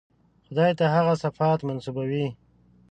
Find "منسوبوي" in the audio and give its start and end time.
1.67-2.27